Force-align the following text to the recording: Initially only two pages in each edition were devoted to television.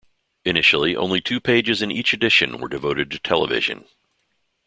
Initially 0.45 0.95
only 0.95 1.21
two 1.21 1.39
pages 1.39 1.83
in 1.83 1.91
each 1.91 2.11
edition 2.11 2.57
were 2.57 2.67
devoted 2.67 3.11
to 3.11 3.19
television. 3.19 3.85